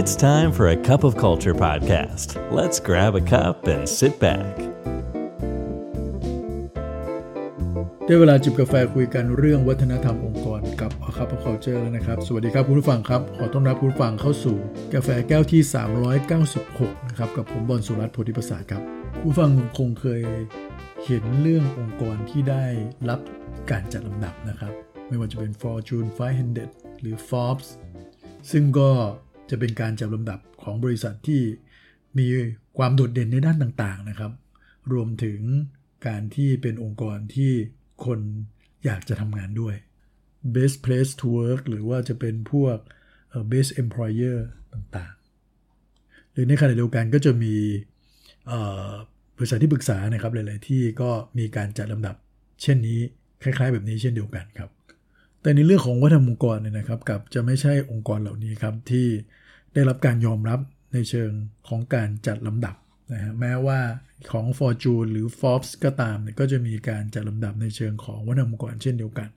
[0.00, 2.28] It's time for a cup of culture podcast.
[2.58, 4.54] Let's grab a cup and sit back.
[8.04, 14.56] ได้เวลาจิบกาแฟคุยกันเรื่องวัฒนธรรมองค์กรกับ a cup of culture นะครับ สวัสดีครับคุณผู้ฟังครับ ขอต้อนรับคุณผู้ฟังเข้าสู่
[14.94, 15.62] กาแฟแก้วที่
[16.34, 18.82] 396 นะครับ กับผมบอลสุรัตน์โพธิประสาทครับ
[19.20, 20.22] คุณผู้ฟังคงเคย
[21.04, 22.64] เห็นเรื่ององค์กรที่ได้
[23.08, 23.20] รับ
[23.70, 24.72] การจัดลำดับนะครับ
[25.08, 26.08] ไม่ว่าจะเป็น Fortune
[26.54, 27.68] 500 หรือ Forbes
[28.50, 28.90] ซึ่งก็
[29.50, 31.42] จะเป็นการจัดลำดับของบริษัทที่
[32.18, 32.26] มี
[32.78, 34.32] ความโดดเด่นในด้านต่างๆนะครับ
[34.92, 35.40] รวมถึง
[36.06, 37.52] การที่เป็นองค์กรที่
[38.04, 38.20] คน
[38.84, 39.74] อยากจะทำงานด้วย
[40.54, 42.78] best place to work หรือว่าจะเป็นพวก
[43.50, 44.38] best employer
[44.74, 47.54] ต่างๆ หรือในขณะเดียวกันก็จะมี
[49.36, 52.16] บริษัทที่ปรึกษานะครับหลายๆที่ก็มีการจัดลำดับ
[52.62, 53.00] เช่นนี้
[53.42, 54.70] คล้าย ๆ แบบนี้เช่นเดียวกันครับ
[55.46, 59.06] แต่ในเรื่องของวัฒนธรรมองค์กรเนี่ยนะครับกับจะไม่ใช่องค์กรเหล่านี้ครับที่
[59.74, 60.60] ได้รับการยอมรับ
[60.92, 61.30] ในเชิง
[61.68, 62.76] ของการจัดลำดับ
[63.12, 63.80] นะฮะแม้ว่า
[64.32, 69.28] ของ Fortune หรือ Forbes ก็ตามเนี่ยก็จะมีการจัดลำดับในเชิงของวัฒนธรรมองค์กรเช่นเดียวกัน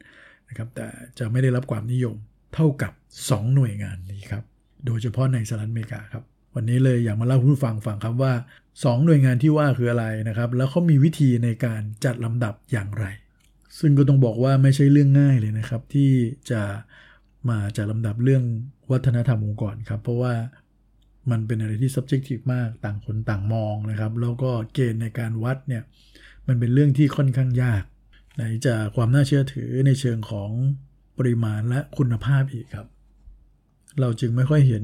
[0.50, 0.88] นะครับแต่
[1.20, 2.16] จะไม่ได้รับความนิยม
[2.56, 2.94] เท่ากับ
[3.24, 4.44] 2 หน่วยงานนี้ครับ
[4.86, 6.24] โดยเฉพาะในสหรัฐอเมริกาครับ
[6.56, 8.34] วันนี้เลยอยากมาเล่าให้ผู้ฟังฟังครับว่า
[8.70, 13.06] 2 หน่วยงานที่ว่าคืออะไรนะครับ แล้วเขามีวิธีในการจัดลำดับอย่างไร
[13.80, 16.12] ซึ่งก็ต้องบอกว่าไม่ใช่เรื่องง่ายเลยนะครับ ที่
[16.52, 16.62] จะ
[17.50, 18.44] มาจัดลำดับเรื่อง
[18.92, 20.34] วัฒนธรรมองค์กรครับ เพราะว่า
[21.32, 25.84] มันเป็นอะไรที่ subjective มากต่างคนต่างมองนะครับ แล้วก็เกณฑ์ในการวัดเนี่ย
[26.48, 27.84] มันเป็นเรื่องที่ค่อนข้างยาก
[28.36, 30.52] ไหนจะความน่าเชื่อถือในเชิงของ
[31.18, 32.88] ปริมาณและคุณภาพอีกครับ
[34.00, 34.84] เราจึงไม่ค่อยเห็น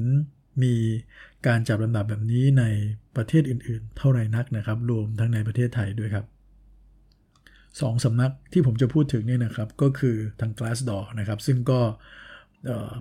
[0.62, 0.74] มี
[1.46, 2.64] การจับลำดับแบบนี้ใน
[3.16, 6.26] ประเทศอื่นๆ เท่าไหร่นักนะครับ รวมทั้งในประเทศไทยด้วยครับ
[7.80, 11.80] สองสำนักที่ผมจะพูดถึงเนี่ยนะครับก็คือทาง Glassdoor นะครับ ซึ่งก็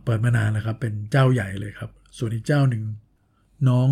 [0.03, 2.83] เปิดมานานแล้วครับเป็นเจ้าใหญ่เลยครับ ส่วนอีกเจ้าหนึ่ง
[3.69, 3.87] น้อง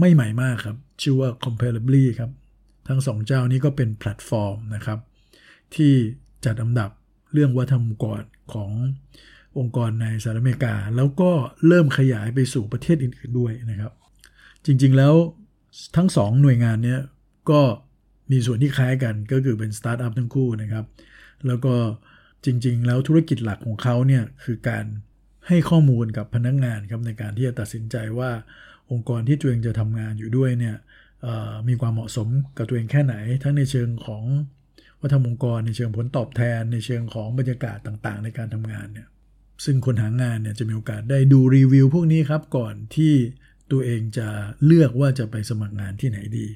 [0.00, 2.30] ไม่ใหม่มากครับ ชื่อว่า Comparably ครับ
[2.88, 4.98] ทั้งสองเจ้านี้ก็เป็นแพลตฟอร์มนะครับ
[5.74, 5.92] ที่
[6.44, 6.90] จัดอันดับ
[7.32, 8.22] เรื่องวัฒนธรรมองค์กร
[8.52, 8.70] ของ
[9.58, 11.30] องค์กรในสหรัฐอเมริกา แล้วก็
[11.66, 13.92] เริ่มขยายไปสู่ประเทศอื่น ๆด้วยนะครับ
[14.64, 15.14] จริงๆแล้ว
[15.96, 16.96] ทั้งสองหน่วยงานนี้
[17.50, 17.60] ก็
[18.30, 20.84] มีส่วนที่คล้ายกันก็คือเป็นสตาร์ทอัพทั้งคู่นะครับ
[21.46, 21.74] แล้วก็
[22.44, 24.84] จริง ๆ แล้วธุรกิจหลักของเขาเนี่ยคือการ
[25.48, 28.30] ให้ข้อมูลกับพนักงงานครับในการที่จะตัดสินใจว่า
[28.90, 30.76] องค์กรที่ตัวเองจะทำงานอยู่ด้วยเนี่ย
[31.68, 34.24] มีความเหมาะสมกับตัวเองแค่ไหน ทั้งในเชิงของ
[35.00, 39.08] วัฒนธรรมองค์กรในเชิงผลตอบแทน ในเชิงของบรรยากาศต่างๆ ในการทำงานเนี่ย
[39.64, 43.14] ซึ่งคนหางานเนี่ยจะมีโอกาสได้ดูรีวิวพวกนี้ครับก่อนที่
[43.72, 44.28] ตัวเองจะ
[44.64, 46.46] เลือกว่าจะไปสมัครงานที่ไหนดี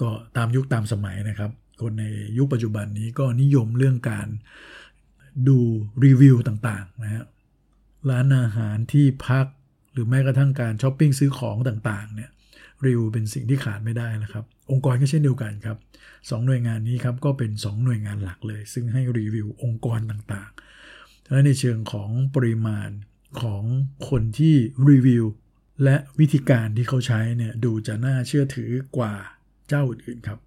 [0.00, 1.50] ก็ตามยุคตามสมัยนะครับ
[1.80, 2.04] คนใน
[2.38, 4.28] ยุคปัจจุบันนี้ก็นิยมเรื่องการ
[5.48, 5.58] ดู
[6.04, 7.24] รีวิวต่างๆนะฮะ
[8.10, 9.46] ร้านอาหารที่พัก
[9.92, 12.30] หรือแม้กระทั่งการช้อปปิ้งซื้อของต่างๆเนี่ย
[12.84, 15.78] รีวิวเป็นสิ่งที่ขาดไม่ได้แล้วครับ องค์กรก็เช่นเดียวกันครับ
[16.30, 22.90] สองหน่วยงานนี้ครับก็เป็น 2 หน่วยงานหลักเลย ซึ่งให้รีวิวองค์กรต่างๆและในเชิงของปริมาณ
[23.42, 23.62] ของ
[24.08, 24.54] คนที่
[24.90, 25.24] รีวิว
[25.84, 29.14] และวิธีการที่เขาใช้เนี่ยดูจะน่าเชื่อถือกว่า
[29.68, 30.38] เจ้าอื่นๆครับ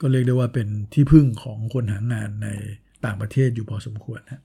[0.00, 2.48] ก็เรียกได้ว่าเป็นที่พึ่งของคนหางานใน
[3.04, 4.40] ต่างประเทศอยู่พอสมควรนะ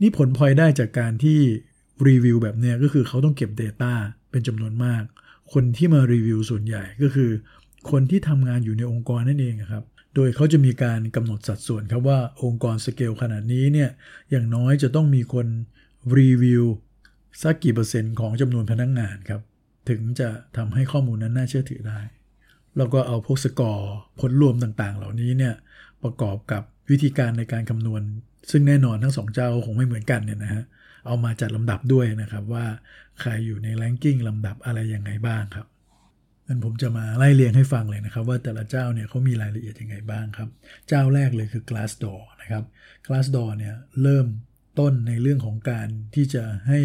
[0.00, 1.38] นี่ผลพลอยได้จากการที่
[2.08, 3.92] รีวิวแบบนี้ก็คือเขาต้องเก็บ Data
[4.30, 5.02] เป็นจำนวนมาก
[5.52, 7.30] คนที่มารีวิวส่วนใหญ่ก็คือ
[7.90, 9.84] คนที่ทำงานอยู่ในองค์กรนั่นเองครับ
[10.14, 13.90] โดยเขาจะมีการกำหนดสัดส่วนครับว่าองค์กรสเกลขนาดนี้เนี่ย
[14.30, 15.46] อย่างน้อยจะต้องมีคน
[16.18, 16.64] รีวิว
[17.42, 19.40] สักกี่เปอร์เซ็นต์ของจำนวนพนักงงานครับ
[19.88, 22.00] ถึงจะทำให้ข้อมูลนั้นน่าเชื่อถือได้
[22.76, 25.54] แล้วก็เอาพวกสกอร์ผลรวมต่างๆ เหล่านี้เนี่ย
[26.02, 28.02] ประกอบกับวิธีการในการคำนวณ
[28.50, 30.64] ซึ่งแน่นอนทั้งสองเจ้าคงไม่เหมือนกันเนี่ยนะฮะ
[31.06, 32.64] เอามาจัดลำดับด้วยนะครับว่า
[33.20, 35.66] ใครอยู่ในแรงกิ้งลำดับอะไรยังไงบ้างครับ
[36.46, 40.48] งั้นผมจะมาไล่เรียงให้ฟังเลยนะครับ ว่าแต่ละเจ้าเนี่ยเขามีรายละเอียดยังไงบ้างครับ
[40.88, 42.64] เจ้าแรกเลยคือ Glassdoor นะครับ
[43.06, 44.26] Glassdoor เนี่ยเริ่ม
[44.78, 46.80] ต้นในเรื่องของการที่จะให้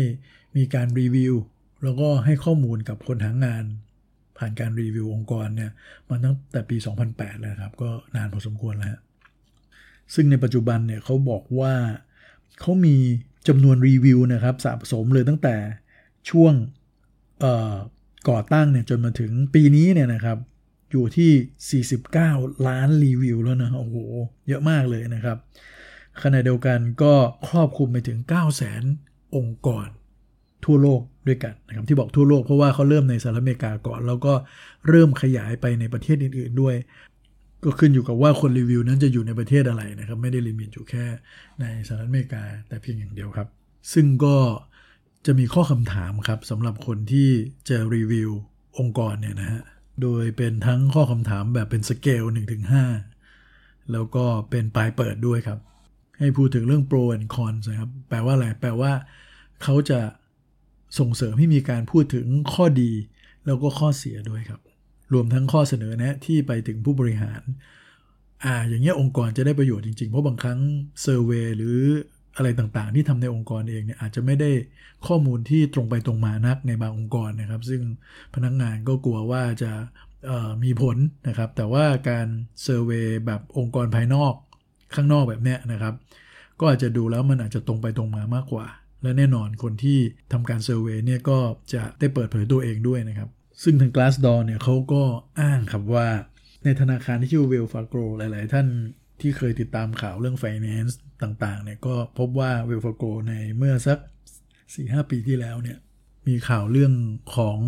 [0.58, 1.36] มีการรีวิว
[1.84, 3.64] แล้วก็ให้ข้อมูลกับคนหางาน
[4.38, 5.72] ผ่านการรีวิวองค์กรเนี่ย
[6.10, 6.78] มาตั้งแต่ปี
[7.10, 8.98] 2008 แล้วครับ ก็นานพอสมควรแล้ว
[10.14, 11.74] ซึ่งในปัจจุบันเนี่ยเขาบอกว่า
[12.60, 12.96] เขามี
[13.48, 15.56] จำนวนรีวิวนะครับสะสมเลยตั้งแต่
[16.30, 16.54] ช่วง
[18.30, 20.38] ก่อตั้งเนี่ยจนมาถึงปีนี้เนี่ยนะครับ
[20.92, 21.84] อยู่ที่
[22.24, 23.98] 49 ล้านรีวิวแล้วนะโอ้โห
[24.48, 25.38] เยอะมากเลยนะครับ
[26.22, 27.14] ขณะเดียวกันก็
[27.50, 29.88] ครอบคลุมไปถึง 9 0 0 0 0 0 องค์กร
[30.66, 34.34] ทั่วโลกด้วยกันนะครับที่บอกทั่วโลกเพราะว่าเขาเริ่มในสหรัฐอเมริกาก่อน แล้วก็
[34.90, 36.76] เริ่มขยายไปในประเทศอื่น ๆด้วย
[37.64, 41.06] ก็ขึ้นอยู่กับว่าคนรีวิวนั้นจะอยู่ในประเทศอะไรนะครับ ไม่ได้ลิมิตอยู่แค่
[41.62, 43.48] ในสหรัฐอเมริกา แต่เพียงอย่างเดียวครับ
[43.94, 44.38] ซึ่งก็
[45.26, 47.30] จะมีข้อคำถามครับสำหรับคนที่
[47.70, 48.32] จะรีวิว
[48.80, 49.62] องค์กรเนี่ยนะฮะ
[50.02, 52.24] โดยเป็นทั้งข้อคำถามแบบเป็นสเกล
[53.08, 55.60] 1-5 แล้วก็เป็นปลายเปิดด้วยครับ
[56.20, 58.92] ให้พูดถึงเรื่อง pro and cons นะครับ แปลว่าอะไร แปลว่า
[59.64, 60.00] เขาจะ
[61.00, 62.92] ส่งเสริมให้มีการพูดถึงข้อดี
[63.46, 64.62] แล้วก็ข้อเสียด้วยครับ
[65.14, 67.42] รวมทั้งข้อเสนอแนะที่ไปถึงผู้บริหาร
[68.46, 70.60] อ่า อย่างเงี้ยองค์กรจะได้ประโยชน์จริง ๆ เพราะบางครั้ง
[71.02, 71.78] survey หรือ
[72.36, 74.52] อะไรต่างๆ ที่ทำในองค์กรเองเนี่ยอาจจะไม่ได้
[75.08, 77.82] ข้อมูลที่ตรงไปตรงมานักในบางองค์กรนะครับ ซึ่ง
[78.34, 79.72] พนักงานก็กลัวว่าจะ
[80.64, 80.98] มีผล
[81.28, 82.28] นะครับ แต่ว่าการ
[82.64, 84.34] survey แบบองค์กรภายนอก
[84.96, 85.94] ข้างนอกแบบเนี้ยนะครับ
[86.60, 88.66] ก็อาจจะดูแล้วมันอาจจะตรงไปตรงมามากกว่า
[89.06, 90.00] และแน่นอนคนที่
[90.34, 91.38] ทำการเซอร์เวยเนี่ยก็
[91.74, 93.30] จะได้เปิดเผยตัวเองด้วยนะครับ
[93.64, 95.04] ซึ่งทาง Glassdoor เนี่ยเขาก็
[95.40, 96.08] อ้างครับว่า
[96.64, 98.68] ในธนาคารที่ชื่อ Wells Fargo หลาย ๆ ท่าน
[99.22, 103.98] ที่เคยติดตามข่าวเรื่อง finance ต่าง ๆ เนี่ยก็พบว่า Wells Fargo ในเมื่อสัก
[104.56, 105.78] 4-5 ปีที่แล้วเนี่ย
[106.28, 106.94] มีข่าวเรื่อง
[107.36, 107.60] ของ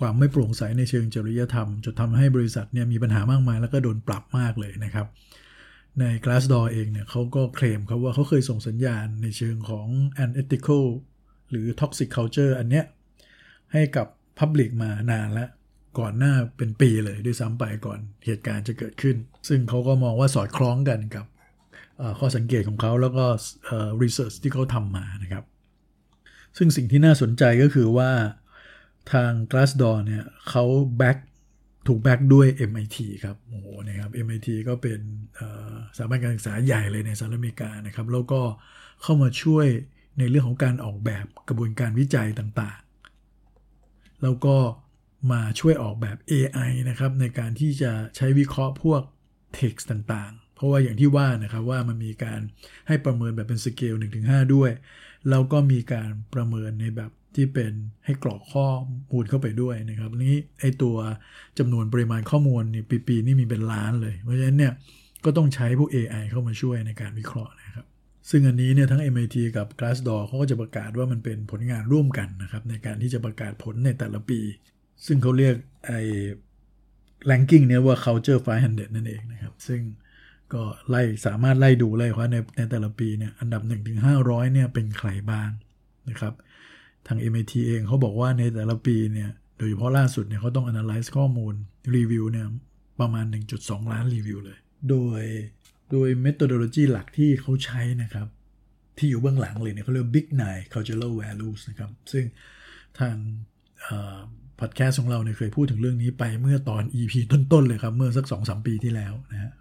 [0.00, 5.06] ความไม่โปร่งใสในเชิงจริยธรรมจนทำให้บริษัทเนี่ยมีปัญหามากมายแล้วก็โดนปรับมากเลยนะครับ
[5.98, 9.86] ใน Glassdoor เองเนี่ยเขาก็เคลมครับว่าเขาเคยส่งสัญญาณในเชิงของ
[10.24, 10.84] unethical
[11.50, 12.84] หรือ toxic culture อันเนี้ย
[13.72, 14.06] ให้กับ
[14.38, 15.50] Public มานานแล้ว
[15.98, 19.16] ก่อนหน้าเป็นปีเลยด้วยซ้ำไปก่อนเหตุการณ์จะเกิดขึ้น
[19.48, 21.26] ซึ่งเขาก็มองว่าสอดคล้องกันกับ
[22.18, 23.24] ข้อสังเกตของเขาแล้วก็
[24.02, 25.44] รีเสิร์ชที่เขาทำมานะครับ
[26.56, 28.10] ซึ่งสิ่งที่น่าสนใจก็คือว่า
[29.12, 30.64] ทาง Glassdoor เนี่ยเขา
[30.98, 31.18] แบ็ก
[31.86, 35.00] ถูกแบ็กด้วย MIT ครับโอ้โหนะครับ MIT ก็เป็น
[35.96, 38.40] สถาบันการศึกษาใหญ่เลยในสหรัฐอเมริกานะครับ แล้วก็
[39.02, 39.66] เข้ามาช่วย
[40.18, 44.56] ในเรื่องของการออกแบบกระบวนการวิจัยต่างๆ แล้วก็
[45.32, 49.02] มาช่วยออกแบบ AI นะครับ ในการที่จะใช้วิเคราะห์พวก
[49.58, 52.40] text ต่างๆ เพราะว่าอย่างที่ว่านะครับว่ามันมีการ
[52.88, 54.70] ให้ประเมินแบบเป็นสเกล1-5 ด้วย
[55.30, 57.72] แล้วก็มีการประเมินในแบบที่เป็น
[58.04, 58.66] ให้กรอกข้อ
[59.10, 60.96] มูลเข้าไปด้วยนะครับนี้ไอตัว
[61.58, 64.72] จำนวนปริมาณข้อมูลนี่ปีๆนี่มีเป็นล้านเลย เพราะฉะนั้นเนี่ย
[65.24, 67.86] ก็ต้องใช้พวก AI เข้ามาช่วยในการวิเคราะห์นะครับ
[68.30, 74.40] ซึ่งอันนี้เนี่ยทั้ง MIT กับ Glassdoor เขาก็จะประกาศว่ามันเป็นผลงานร่วมกันนะครับ ในการที่จะประกาศผลในแต่ละปี
[75.06, 75.54] ซึ่งเขาเรียก
[75.86, 76.00] ไอ้
[77.30, 79.80] ranking เนี่ยว่า culture 500 นั่นเองนะครับ ซึ่ง
[80.54, 85.50] ก็ไล่สามารถไล่ดูเลยว่าในในแต่ละปีเนี่ยอันดับ1ถึง500เนี่ยเป็นใครบ้าง
[86.08, 86.34] นะครับ
[87.06, 91.54] ทาง MIT เองเขาบอกว่าในแต่ละปีเนี่ยโดยเฉพาะล่าสุดเนี่ยเขาต้อง analyze ข้อมูล
[91.96, 92.46] รีวิวเนี่ย
[93.00, 93.24] ประมาณ
[93.58, 94.58] 1.2 ล้านรีวิวเลย
[94.90, 95.22] โดย
[95.90, 98.26] โดย methodology หลักที่เขาใช้นะครับ
[98.98, 102.24] ที่อยู่เบื้องหลังเลยเนี่ยเขาเรียก Big Nine Cultural Values นะครับ ซึ่ง
[102.98, 103.14] ทาง
[104.60, 109.52] พอดแคสต์ของเราเนี่ยเคยพูดถึงเรื่องนี้ไปเมื่อตอน EP ต้นๆเลยครับ เมื่อสัก2อสปีที่แล้วนะฮะ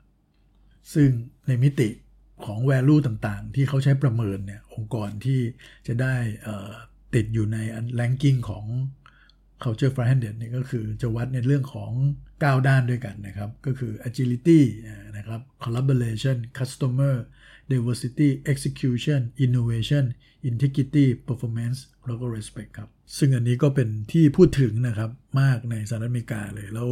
[0.94, 1.10] ซึ่ง
[1.48, 1.90] ในมิติ
[2.46, 5.40] ของ value ต่างๆ ที่เขาใช้ประเมินเนี่ยองค์กรที่
[5.88, 6.16] จะได้
[7.16, 7.58] ติดอยู่ใน
[8.00, 8.66] ranking ของ
[9.64, 11.92] culture 500เนี่ยก็คือจะวัดในเรื่องของ
[12.30, 14.62] 9 ด้านด้วยกันนะครับ ก็คือ agility
[15.18, 17.16] นะครับ collaboration customer
[17.72, 20.06] diversity execution innovation
[20.50, 25.12] integrity performance แล้วก็ respect ครับ ซึ่งอันนี้ก็เป็นที่พูดถึงนะครับ
[25.42, 26.88] มากในสหรัฐอเมริกาเลย แล้ว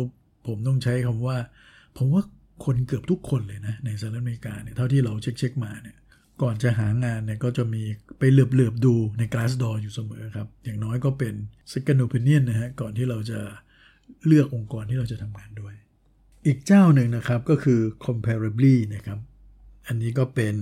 [0.48, 1.38] ผมต้องใช้คำว่า
[1.98, 2.24] ผมว่า
[2.66, 5.98] คนเกือบทุกคนเลยนะในสหรัฐอเมริกาเนี่ยเท่าที่เราเช็คเช็คมาเนี่ย
[6.42, 7.84] ก่อนจะหางานเนี่ยก็จะมี
[8.20, 11.34] ไปเหลือบเลือบดูใน Glassdoor อยู่เสมอครับ อย่างน้อยก็เป็น
[11.72, 13.40] second opinion นะฮะก่อนที่เราจะ
[14.28, 15.74] เลือกองค์กรที่เราจะทำงานด้วย
[16.46, 19.20] อีกเจ้าหนึ่งนะครับก็คือ comparably นะครับ
[19.88, 20.56] อันนี้ก็เป็น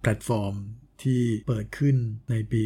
[0.00, 0.54] แพลตฟอร์ม
[1.02, 1.96] ที่เปิดขึ้น
[2.30, 2.64] ในปี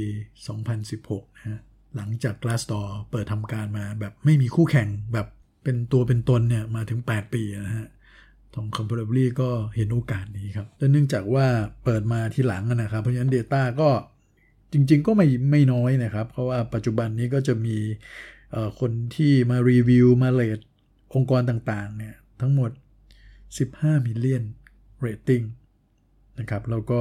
[0.66, 1.60] 2016 นะฮะ
[1.96, 5.26] หลังจาก Glassdoor เปิดทำการมาแบบไม่มีคู่แข่งแบบ
[5.64, 7.86] เป็นตัวเป็นตนเนี่ยมาถึง 8 ปีนะฮะ
[8.56, 11.46] ทาง Comparably ก็เห็นโอกาสนี้ครับและเนื่องจากว่า
[11.84, 13.90] เปิดมาที่หลังนะครับ เพราะฉะนั้น data ก็
[14.72, 17.76] จริง ๆ ก็ไม่ไม่น้อยนะครับ เพราะว่าปัจจุบันนี้ก็จะมี
[18.80, 20.58] คนที่มารีวิวมา rate
[21.14, 22.70] องค์กรต่างๆเนี่ยทั้งหมด
[23.38, 24.44] 15 million
[25.00, 25.42] rating
[26.38, 27.00] นะครับ แล้วก็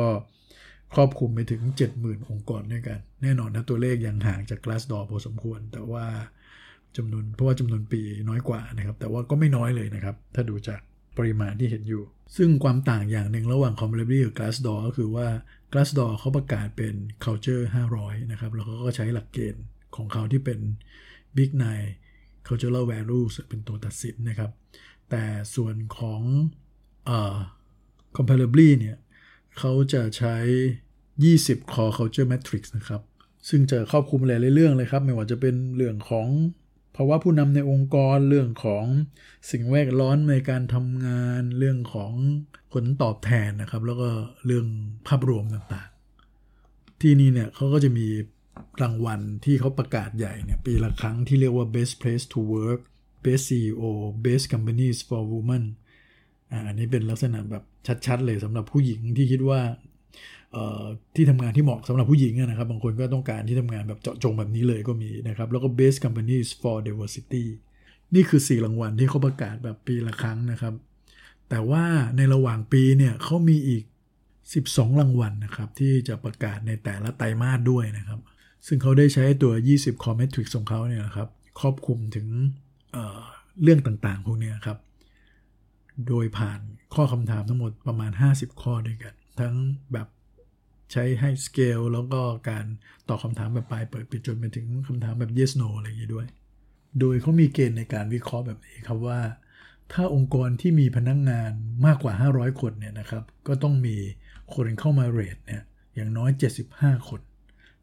[0.94, 1.62] ครอบคลุมไปถึง
[1.96, 6.06] 70,000 องค์กรด้วยกัน แน่นอนนะตัวเลขยังห่างจาก Glassdoor พอสมควร แต่ว่า
[6.98, 10.82] จำนวนเพราะว่าจำนวนปีน้อยกว่านะครับ แต่ว่าก็ไม่น้อยเลยนะครับ ถ้าดูจาก
[11.18, 12.04] ปริมาณที่เห็นอยู่
[12.38, 15.28] ซึ่งความต่างอย่างหนึ่งระหว่าง Comparably กับ Glassdoor ก็คือว่า
[15.72, 17.64] Glassdoor เขาประกาศเป็น culture
[17.98, 19.64] 500 นะครับ แล้วเขาก็ใช้หลักเกณฑ์
[19.96, 20.60] ของเขาที่เป็น
[21.38, 21.90] Big Nine
[22.48, 24.52] cultural values เป็นตัวตัดสินนะครับ
[25.10, 25.24] แต่
[25.56, 26.22] ส่วนของ
[27.06, 27.38] เอ่อ
[28.16, 28.98] Comparably เนี่ย
[29.58, 30.38] เขาจะใช้
[31.04, 33.02] 20 core culture matrix นะครับ
[33.50, 36.28] ซึ่งจะครอบคลุมหลายเรื่องเลยครับ ไม่ว่าจะเป็นเรื่องของ
[36.96, 38.86] ภาวะผู้นำในองค์กรเรื่องของ
[39.52, 42.12] สิ่งแวดล้อมในการทำงานเรื่องของ
[42.74, 44.10] ผลตอบแทนนะครับ แล้วก็
[44.46, 44.68] เรื่อง
[45.08, 48.08] ภาพรวมต่างๆ ที่นี่เนี่ยเขาก็จะมี
[48.82, 52.82] รางวัลที่เขาประกาศใหญ่เนี่ยปีละครั้งที่เรียกว่า best place to work
[53.26, 53.84] best CEO
[54.26, 55.64] best companies for women
[56.52, 57.64] อ,อันนี้เป็นลักษณะแบบ
[58.06, 59.62] ชัดๆ เลยสำหรับผู้หญิงที่คิดว่า
[61.16, 67.46] ที่ทำงานที่เหมาะสำหรับผู้หญิงนะครับ บางคนก็ต้องการที่ทำงานแบบเจาะจงแบบนี้เลยก็มีนะครับ แล้วก็ best companies for diversity
[68.16, 70.74] นี่คือ 4 รางวัลที่เขาประกาศแบบปีละครั้งนะครับ
[71.50, 71.84] แต่ว่า
[72.18, 73.84] ในระหว่างปีเนี่ยเขามีอีก
[74.42, 78.20] 12 รางวัลนะครับ ที่จะประกาศในแต่ละไตรมาสด้วยนะครับ
[78.68, 82.28] ซึ่งเขาได้ใช้ตัว 20 core metrics ของเขาเนี่ยนะครับ ครอบคลุมถึง
[82.94, 84.78] เเรื่องต่างๆ พวกนี้ครับ
[86.08, 86.60] โดยผ่าน
[86.94, 89.54] ข้อคำถามทั้งหมดประมาณ 50 ข้อด้วยกัน ทั้ง
[89.94, 90.08] แบบ
[90.92, 92.66] ใช้ให้สเกลแล้วก็การ
[93.10, 96.28] ตอบคำถามแบบปลายเปิดปิดจนไปถึงคำถามแบบ yes no อะไรอย่างนี้ด้วย
[97.00, 99.20] โดยเขามีเกณฑ์ในการวิเคราะห์แบบนี้ครับว่า
[99.94, 101.52] ถ้าองค์กรที่มีพนักงงาน
[101.86, 103.96] มากกว่า 500 คนเนี่ยนะครับ ก็ต้องมี
[104.56, 105.64] คนเข้ามาเรทเนี่ย
[105.96, 106.32] อย่างน้อย
[106.70, 107.22] 75 คน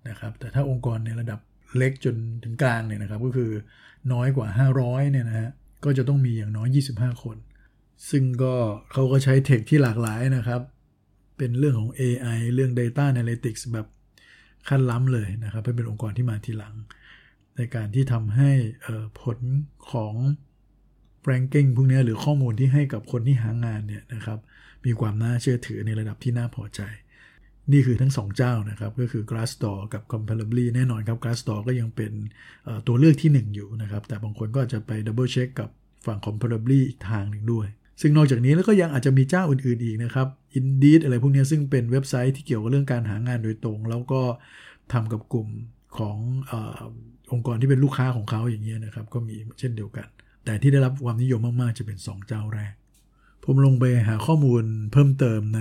[0.09, 1.40] นะครับแต่ถ้าองค์กรในระดับ
[1.76, 3.50] เล็กจนถึงกลางเนี่ยนะครับ ก็คือ
[4.12, 4.49] น้อยกว่า
[4.80, 5.50] 500เนี่ยนะฮะ
[5.85, 6.68] ก็จะต้องมีอย่างน้อย
[6.99, 7.37] 25 คน
[8.11, 8.54] ซึ่งก็
[8.92, 10.61] เขาก็ใช้เทคที่หลากหลายนะครับ
[11.42, 13.87] เป็นเรื่องของ AI เรื่อง Data Analytics แบบ
[14.68, 16.75] ขั้นล้ำเลยนะครับเป็นองค์กรที่มาทีหลัง
[17.56, 18.50] ในการที่ทำให้
[19.20, 19.38] ผล
[19.90, 20.14] ของ
[21.30, 24.38] ranking พวกนี้หรือข้อมูลที่ให้กับคนที่หางานเนี่ยนะครับ
[24.84, 26.80] มีความน่าเชื่อถือในระดับที่น่าพอใจ
[27.72, 32.12] นี่คือทั้ง 2 เจ้านะครับ ก็คือ Glassdoor กับ Comparably แน่นอนครับ Glassdoor ก็ยังเป็น
[32.87, 35.70] ตัวเลือกที่ 1 อยู่นะครับ แต่บางคนก็จะไป double check กับ
[36.06, 37.68] ฝั่ง Comparably อีกทางหนึ่งด้วย
[38.02, 40.28] ซึ่งนอกจากนี้แล้วก็ยังอาจจะมีเจ้าอื่นๆอีกนะครับ
[40.59, 44.21] Indeed อะไรพวกนี้ซึ่งเป็นเว็บไซต์ที่เกี่ยวกับเรื่องการหางานโดยตรง แล้วก็
[44.92, 45.49] ทำกับกลุ่ม
[45.99, 46.16] ของ
[46.50, 46.52] อ
[47.32, 50.09] องค์กรที่เป็นลูกค้าของเขาอย่างเงี้ยนะครับ ก็มีเช่นเดียวกัน
[50.44, 52.73] แต่ที่ได้รับความนิยมมากๆ จะเป็น 2 เจ้าแรก
[53.44, 55.61] ผมลงไปหาข้อมูลเพิ่มเติมใน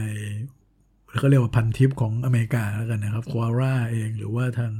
[1.19, 4.71] เขาเรียกว่าพันทิปของอเมริกาแล้วกันนะครับ Quora เองหรือว่าทาง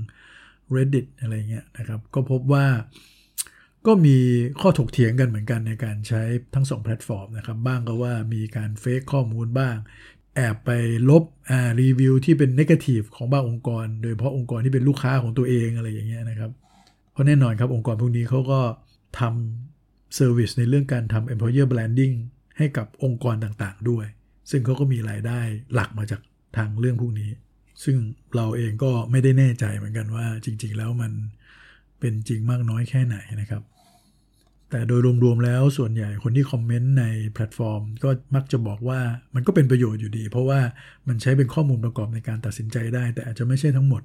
[0.75, 2.65] Reddit อะไรเงี้ยนะครับ ก็พบว่า
[3.88, 4.18] ก็มี
[4.62, 6.22] ข้อถกเถียงกันเหมือนกันในการใช้
[6.56, 9.76] ทั้งสองแพลตฟอร์มนะครับ บ้างก็ว่ามีการเฟกข้อมูลบ้าง
[10.36, 10.72] แอบไป
[11.10, 16.52] ลบอ่ารีวิวที่เป็นนกาทีฟของบางองค์กร โดยเฉพาะองค์กรที่เป็นลูกค้าของตัวเองอะไรอย่างเงี้ยนะครับ
[17.12, 18.60] เพราะแน่นอนครับองค์กรพวกนี้เขาก็
[19.20, 22.16] ทำ service ในเรื่องการทำ employer branding
[22.58, 24.06] ให้กับองค์กรต่างๆด้วย
[24.52, 25.40] ซึ่งเขาก็มีรายได้
[25.74, 26.22] หลักมาจาก
[26.58, 27.30] ทางเรื่องพวกนี้
[27.84, 27.98] ซึ่ง
[28.36, 31.12] เราเองก็ไม่ได้แน่ใจเหมือนกันว่าจริง ๆ แล้วมัน
[32.01, 33.63] เป็นจริงมากน้อยแค่ไหนนะครับ
[34.70, 39.00] แต่โดยรวมๆแล้วส่วนใหญ่คนที่คอมเมนต์ในแพลตฟอร์ม ก็มักจะบอกว่า
[39.36, 40.60] มันก็เป็นประโยชน์อยู่ดี เพราะว่า
[41.08, 44.03] มันใช้เป็นข้อมูลประกอบในการตัดสินใจได้ แต่อาจจะไม่ใช่ทั้งหมด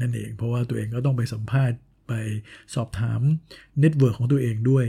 [0.00, 2.12] นั่นเอง เพราะว่าตัวเองก็ต้องไปสัมภาษณ์ไป
[2.74, 3.20] สอบถาม
[3.80, 4.84] network ของตัวเองด้วย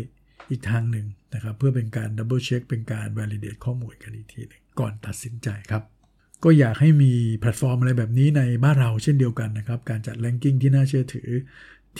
[0.51, 5.83] อีกทางหนึ่งนะครับ เพื่อเป็นการ double check เป็นการ validate ข้อมูลกันอีกทีหนึ่งก่อนตัดสินใจครับ
[6.43, 11.29] ก็อยากให้มีแพลตฟอร์มอะไรแบบนี้ในบ้านเราเช่นเดียวกันนะครับ การจัด ranking ที่น่าเชื่อถือ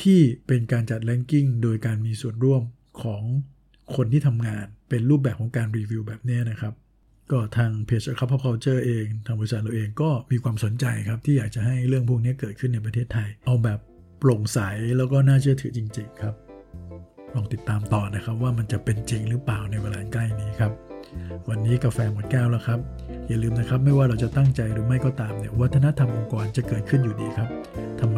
[0.01, 2.61] ที่เป็นการจัด ranking โดยการมีส่วนร่วม
[3.03, 3.23] ของ
[3.95, 6.73] คนที่ทำงานเป็นรูปแบบของการรีวิวแบบนี้นะครับ
[7.31, 13.79] ก็ทางเพจคัพพอ culture เองทางบริษัทเราเองก็มีความสนใจครับ ที่อยากจะให้เรื่องพวกนี้เกิดขึ้นในประเทศไทย เอาแบบ
[14.19, 14.59] โปร่งใส
[14.97, 16.35] แล้วก็น่าเชื่อถือจริง ๆ ครับ
[17.35, 20.71] ลองติดตามต่อนะครับว่ามันจะเป็นจริงหรือเปล่าในเวลาใกล้นี้ครับ
[21.49, 22.79] วันนี้กาแฟหมดแก้วแล้วครับ
[23.27, 27.49] อย่าลืมนะครับ ไม่ว่าเราจะตั้งใจหรือไม่ก็ตามเนี่ยวัฒนธรรมองค์กรจะเกิดขึ้นอยู่ดีครับ
[28.01, 28.17] ทำไม